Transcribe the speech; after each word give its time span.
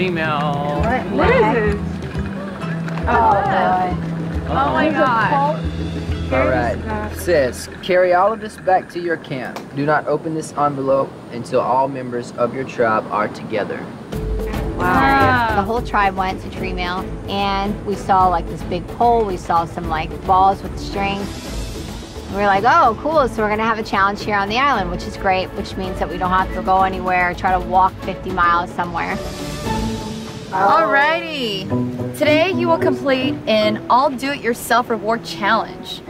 female. 0.00 0.80
What, 0.80 1.10
what 1.10 1.30
is 1.30 1.74
this? 1.74 1.80
Oh, 3.06 3.34
oh, 3.36 3.98
oh, 4.46 4.48
oh 4.48 4.72
my 4.72 4.88
god. 4.88 5.62
All 6.32 6.48
right. 6.48 7.12
sis, 7.16 7.68
carry 7.82 8.14
all 8.14 8.32
of 8.32 8.40
this 8.40 8.56
back 8.56 8.88
to 8.92 9.00
your 9.00 9.18
camp. 9.18 9.60
Do 9.76 9.84
not 9.84 10.06
open 10.06 10.32
this 10.32 10.54
envelope 10.54 11.10
until 11.32 11.60
all 11.60 11.86
members 11.86 12.32
of 12.38 12.54
your 12.54 12.64
tribe 12.64 13.04
are 13.10 13.28
together. 13.28 13.84
Wow. 14.78 15.56
The 15.56 15.62
whole 15.62 15.82
tribe 15.82 16.16
went 16.16 16.40
to 16.44 16.50
Tree 16.50 16.72
mail, 16.72 17.04
and 17.28 17.84
we 17.84 17.94
saw 17.94 18.26
like 18.28 18.46
this 18.46 18.62
big 18.62 18.86
pole. 18.96 19.26
We 19.26 19.36
saw 19.36 19.66
some 19.66 19.90
like 19.90 20.08
balls 20.24 20.62
with 20.62 20.78
strings. 20.78 21.28
We 22.30 22.36
we're 22.36 22.46
like, 22.46 22.64
oh, 22.64 22.98
cool. 23.02 23.28
So 23.28 23.42
we're 23.42 23.50
gonna 23.50 23.64
have 23.64 23.78
a 23.78 23.82
challenge 23.82 24.24
here 24.24 24.36
on 24.36 24.48
the 24.48 24.56
island, 24.56 24.90
which 24.90 25.02
is 25.02 25.18
great, 25.18 25.48
which 25.48 25.76
means 25.76 25.98
that 25.98 26.08
we 26.08 26.16
don't 26.16 26.30
have 26.30 26.50
to 26.54 26.62
go 26.62 26.84
anywhere, 26.84 27.34
try 27.34 27.52
to 27.52 27.60
walk 27.60 27.92
50 28.04 28.30
miles 28.30 28.70
somewhere. 28.70 29.18
Alrighty. 30.50 31.68
Today 32.18 32.50
you 32.50 32.66
will 32.66 32.78
complete 32.78 33.34
an 33.46 33.86
all 33.88 34.10
do-it-yourself 34.10 34.90
reward 34.90 35.24
challenge. 35.24 36.02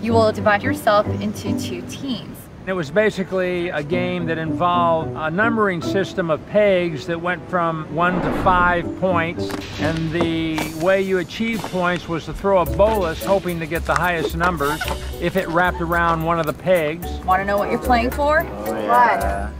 You 0.00 0.12
will 0.12 0.30
divide 0.30 0.62
yourself 0.62 1.04
into 1.20 1.58
two 1.58 1.82
teams. 1.88 2.36
It 2.68 2.74
was 2.74 2.92
basically 2.92 3.70
a 3.70 3.82
game 3.82 4.26
that 4.26 4.38
involved 4.38 5.16
a 5.16 5.32
numbering 5.32 5.82
system 5.82 6.30
of 6.30 6.46
pegs 6.48 7.06
that 7.06 7.20
went 7.20 7.48
from 7.50 7.92
one 7.92 8.22
to 8.22 8.42
five 8.44 8.84
points. 9.00 9.50
And 9.80 10.12
the 10.12 10.60
way 10.80 11.02
you 11.02 11.18
achieved 11.18 11.62
points 11.62 12.08
was 12.08 12.24
to 12.26 12.32
throw 12.32 12.60
a 12.60 12.66
bolas, 12.66 13.24
hoping 13.24 13.58
to 13.58 13.66
get 13.66 13.84
the 13.84 13.96
highest 13.96 14.36
numbers 14.36 14.80
if 15.20 15.34
it 15.34 15.48
wrapped 15.48 15.80
around 15.80 16.22
one 16.22 16.38
of 16.38 16.46
the 16.46 16.52
pegs. 16.52 17.08
Want 17.24 17.40
to 17.40 17.44
know 17.44 17.58
what 17.58 17.68
you're 17.68 17.80
playing 17.80 18.12
for? 18.12 18.46
Oh, 18.46 18.80
yeah. 18.80 19.50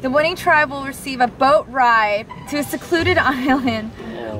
The 0.00 0.10
winning 0.10 0.36
tribe 0.36 0.70
will 0.70 0.84
receive 0.84 1.20
a 1.20 1.26
boat 1.26 1.66
ride 1.68 2.26
to 2.50 2.58
a 2.58 2.62
secluded 2.62 3.18
island 3.18 3.90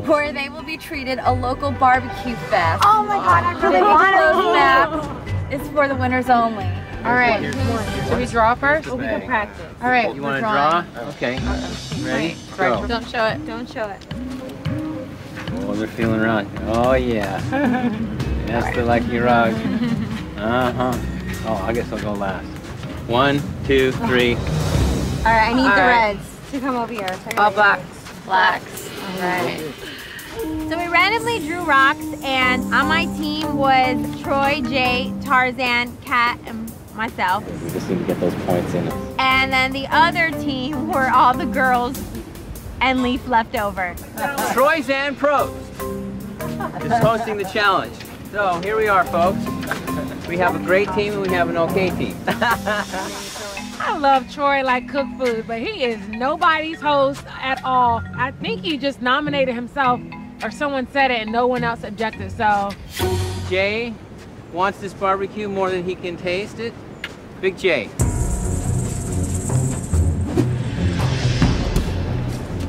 where 0.06 0.32
they 0.32 0.48
will 0.48 0.62
be 0.62 0.76
treated 0.76 1.18
a 1.20 1.32
local 1.32 1.72
barbecue 1.72 2.36
fest. 2.48 2.82
Oh 2.86 3.02
my 3.02 3.16
God, 3.16 3.44
I 3.44 3.60
really 3.60 3.82
want 3.82 4.14
closed 4.14 4.54
map 4.54 5.52
is 5.52 5.68
for 5.70 5.88
the 5.88 5.96
winners 5.96 6.28
only. 6.30 6.64
All 7.04 7.14
right. 7.14 7.52
Should 8.08 8.18
we 8.18 8.26
draw 8.26 8.54
first? 8.54 8.88
We 8.90 9.04
can 9.04 9.26
practice. 9.26 9.64
All 9.82 9.88
right. 9.88 10.14
You 10.14 10.22
want 10.22 10.36
to 10.36 10.40
draw? 10.40 10.84
Okay. 11.10 11.38
Ready? 12.02 12.36
Go. 12.56 12.86
Don't 12.86 13.08
show 13.08 13.24
it. 13.26 13.44
Don't 13.46 13.68
show 13.68 13.88
it. 13.88 14.04
Oh, 15.62 15.74
they're 15.74 15.88
feeling 15.88 16.20
right. 16.20 16.46
Oh, 16.66 16.94
yeah. 16.94 17.40
That's 18.46 18.76
the 18.76 18.84
lucky 18.84 19.18
rug. 19.18 19.54
Uh-huh. 20.36 20.92
Oh, 21.46 21.64
I 21.66 21.72
guess 21.72 21.90
I'll 21.92 22.00
go 22.00 22.12
last. 22.12 22.46
One, 23.08 23.40
two, 23.64 23.92
three. 23.92 24.36
All 25.28 25.34
right, 25.34 25.50
I 25.50 25.52
need 25.52 25.68
All 25.68 25.74
the 25.76 25.82
right. 25.82 26.14
reds 26.14 26.50
to 26.52 26.60
come 26.60 26.74
over 26.74 26.90
here. 26.90 27.18
All 27.36 27.50
blacks. 27.50 28.24
Blacks. 28.24 28.90
All 28.98 29.20
right. 29.20 29.74
So 30.40 30.78
we 30.78 30.88
randomly 30.88 31.40
drew 31.40 31.60
rocks, 31.64 32.02
and 32.22 32.62
on 32.72 32.88
my 32.88 33.04
team 33.18 33.58
was 33.58 34.22
Troy, 34.22 34.62
Jay, 34.62 35.12
Tarzan, 35.22 35.94
Kat, 35.98 36.38
and 36.46 36.72
myself. 36.94 37.44
We 37.62 37.70
just 37.72 37.90
need 37.90 37.98
to 37.98 38.04
get 38.06 38.18
those 38.20 38.34
points 38.46 38.72
in. 38.72 38.88
And 39.18 39.52
then 39.52 39.72
the 39.72 39.86
other 39.88 40.30
team 40.30 40.88
were 40.88 41.10
all 41.10 41.36
the 41.36 41.44
girls 41.44 42.02
and 42.80 43.02
Leif 43.02 43.28
left 43.28 43.54
over. 43.54 43.94
Troyzan 44.54 45.14
Probst 45.14 45.52
is 46.86 46.92
hosting 47.02 47.36
the 47.36 47.44
challenge. 47.44 47.94
So 48.32 48.62
here 48.62 48.78
we 48.78 48.88
are, 48.88 49.04
folks. 49.04 49.44
We 50.26 50.38
have 50.38 50.56
a 50.56 50.64
great 50.64 50.90
team 50.94 51.12
and 51.12 51.22
we 51.22 51.32
have 51.34 51.50
an 51.50 51.58
okay 51.58 51.90
team. 51.90 52.16
I 53.88 53.96
love 53.96 54.30
Troy 54.30 54.62
like 54.62 54.86
cook 54.86 55.06
food, 55.18 55.46
but 55.46 55.60
he 55.60 55.82
is 55.82 55.98
nobody's 56.08 56.78
host 56.78 57.24
at 57.40 57.64
all. 57.64 58.02
I 58.16 58.32
think 58.32 58.60
he 58.60 58.76
just 58.76 59.00
nominated 59.00 59.54
himself, 59.54 59.98
or 60.42 60.50
someone 60.50 60.86
said 60.92 61.10
it 61.10 61.22
and 61.22 61.32
no 61.32 61.46
one 61.46 61.64
else 61.64 61.84
objected. 61.84 62.30
So 62.30 62.70
Jay 63.48 63.94
wants 64.52 64.78
this 64.80 64.92
barbecue 64.92 65.48
more 65.48 65.70
than 65.70 65.84
he 65.84 65.94
can 65.94 66.18
taste 66.18 66.60
it. 66.60 66.74
Big 67.40 67.56
Jay. 67.56 67.84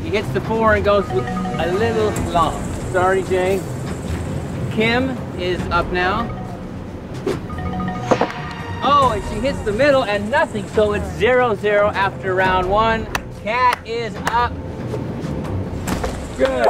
He 0.02 0.09
hits 0.09 0.29
the 0.29 0.41
four 0.47 0.75
and 0.75 0.85
goes 0.85 1.06
a 1.09 1.74
little 1.74 2.12
long. 2.31 2.63
Sorry, 2.94 3.24
Jay. 3.24 3.62
Kim 4.72 5.09
is 5.38 5.59
up 5.63 5.85
now. 5.88 6.39
Oh, 8.81 9.12
and 9.13 9.23
she 9.25 9.45
hits 9.45 9.59
the 9.62 9.73
middle 9.73 10.06
and 10.06 10.31
nothing, 10.31 10.67
so 10.69 10.94
it's 10.94 11.06
zero 11.16 11.53
zero 11.56 11.90
after 11.90 12.34
round 12.34 12.69
one. 12.69 13.06
Kat 13.44 13.85
is 13.85 14.16
up. 14.28 14.53
Good. 16.38 16.67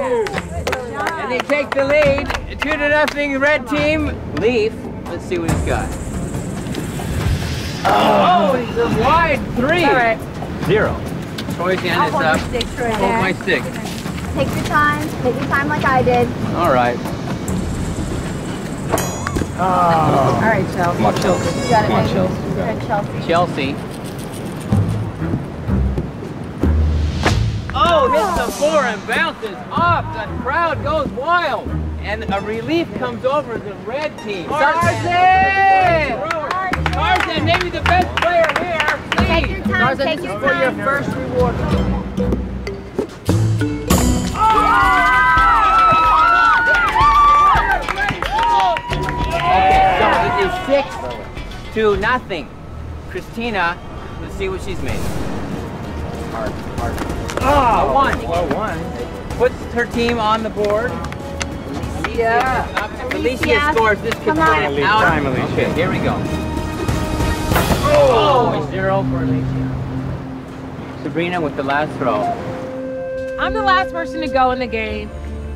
And 0.00 1.30
they 1.30 1.38
take 1.38 1.70
the 1.70 1.84
lead. 1.84 2.60
Two 2.60 2.70
to 2.70 2.88
nothing, 2.88 3.38
red 3.38 3.68
team. 3.68 4.06
Leif. 4.36 4.74
Let's 5.06 5.24
see 5.24 5.38
what 5.38 5.50
he's 5.50 5.60
got. 5.62 5.88
Oh, 7.86 8.54
he's 8.56 8.76
a 8.76 8.88
wide 9.00 9.40
three. 9.54 9.84
all 9.84 9.92
right. 9.92 10.18
Zero. 10.64 11.00
Troy's 11.54 11.78
hand 11.80 12.08
is 12.08 12.20
up. 12.20 12.40
Hold 12.98 13.12
my 13.20 13.32
stick. 13.32 13.62
Take 14.34 14.48
your 14.56 14.64
time. 14.64 15.08
Take 15.22 15.34
your 15.36 15.44
time 15.44 15.68
like 15.68 15.84
I 15.84 16.02
did. 16.02 16.26
All 16.56 16.72
right. 16.72 17.13
All 19.56 20.40
right, 20.40 20.66
Chelsea. 20.74 20.96
Come 20.96 21.06
on, 21.06 21.14
Chelsea. 21.16 21.60
You 21.60 21.70
got 21.70 21.84
it, 21.84 21.88
Come 21.88 21.94
on, 21.94 22.02
baby. 22.02 22.14
Chelsea. 22.14 22.42
Good, 22.54 22.86
Chelsea. 22.86 23.26
Chelsea. 23.28 23.76
Oh, 27.76 28.10
hits 28.10 28.46
the 28.46 28.52
floor 28.52 28.82
and 28.84 29.06
bounces 29.06 29.56
off. 29.70 30.04
The 30.14 30.42
crowd 30.42 30.82
goes 30.82 31.08
wild. 31.10 31.68
And 32.00 32.24
a 32.34 32.40
relief 32.40 32.92
comes 32.96 33.24
over 33.24 33.56
the 33.56 33.74
red 33.86 34.16
team. 34.18 34.46
Tarzan! 34.46 36.18
Tarzan, 36.92 37.44
maybe 37.44 37.70
the 37.70 37.80
best 37.82 38.14
player 38.20 38.46
here. 38.58 38.98
Take 39.26 39.44
Please. 39.46 39.56
your 39.56 39.64
time. 39.66 39.96
Take 39.98 40.20
your 40.22 40.38
For 40.40 40.52
your 40.52 40.72
first 40.84 41.10
reward. 41.16 41.54
Six 50.66 50.88
to 51.74 51.96
nothing. 51.96 52.48
Christina, 53.10 53.78
let's 54.20 54.34
see 54.34 54.48
what 54.48 54.62
she's 54.62 54.80
made. 54.82 54.98
Hard, 56.32 56.50
hard. 56.50 56.94
Ah, 57.42 57.84
oh, 57.86 57.94
one. 57.94 58.18
Well, 58.28 58.48
one. 58.54 59.38
Puts 59.38 59.54
her 59.74 59.86
team 59.86 60.18
on 60.18 60.42
the 60.42 60.50
board. 60.50 60.90
Yeah. 62.16 62.66
Alicia 63.12 63.44
Alicia, 63.44 63.72
scores 63.74 64.00
this 64.00 64.14
come 64.24 64.38
on. 64.38 64.46
Time, 64.46 64.76
Time, 64.76 65.26
Alicia. 65.26 65.52
Okay, 65.52 65.72
here 65.74 65.90
we 65.90 65.98
go. 65.98 66.14
Oh, 67.86 68.52
oh. 68.54 68.70
zero 68.70 69.02
for 69.04 69.22
Alicia. 69.22 71.00
Sabrina 71.02 71.40
with 71.40 71.56
the 71.56 71.62
last 71.62 71.96
throw. 71.98 72.22
I'm 73.38 73.52
the 73.52 73.62
last 73.62 73.92
person 73.92 74.20
to 74.20 74.28
go 74.28 74.52
in 74.52 74.58
the 74.58 74.66
game. 74.66 75.10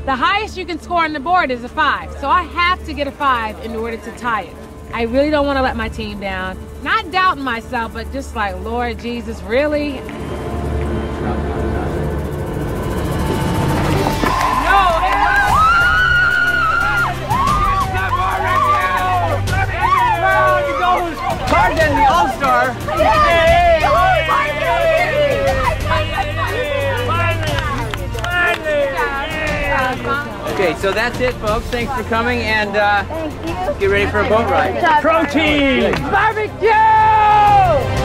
The 0.05 0.17
highest 0.17 0.57
you 0.57 0.67
can 0.67 0.79
score 0.81 1.05
on 1.05 1.13
the 1.13 1.21
board 1.21 1.51
is 1.51 1.65
a 1.65 1.69
five, 1.69 2.13
so 2.21 2.29
I 2.29 2.43
have 2.43 2.85
to 2.87 2.93
get 2.93 3.07
a 3.07 3.13
five 3.13 3.59
in 3.65 3.75
order 3.75 3.97
to 3.97 4.11
tie 4.19 4.43
it. 4.43 4.68
I 4.93 5.03
really 5.03 5.31
don't 5.31 5.47
want 5.47 5.59
to 5.59 5.63
let 5.63 5.77
my 5.77 5.89
team 5.89 6.21
down. 6.21 6.59
Not 6.83 7.11
doubting 7.11 7.45
myself, 7.45 7.93
but 7.93 8.11
just 8.13 8.35
like, 8.35 8.59
Lord 8.61 8.99
Jesus, 8.99 9.41
really? 9.43 10.01
Tarzan, 21.49 21.97
the 21.97 22.07
All-Star. 22.11 22.77
Okay, 30.55 30.75
so 30.81 30.93
that's 30.93 31.21
it, 31.21 31.35
folks. 31.35 31.67
Thanks 31.67 31.95
for 31.95 32.03
coming, 32.09 32.41
and 32.41 32.77
uh, 32.77 33.05
Thank 33.05 33.47
you. 33.47 33.48
Get 33.79 33.91
ready 33.91 34.11
for 34.11 34.21
a 34.21 34.29
boat 34.29 34.51
ride. 34.51 35.03
Protein! 35.03 35.93
Barbecue! 36.11 37.98